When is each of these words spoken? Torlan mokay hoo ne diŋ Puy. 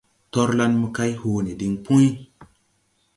Torlan 0.35 0.73
mokay 0.81 1.11
hoo 1.21 1.39
ne 1.43 1.53
diŋ 1.59 1.73
Puy. 1.85 2.05